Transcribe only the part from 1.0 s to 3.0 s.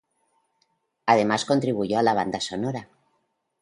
Además contribuyó a la banda sonora.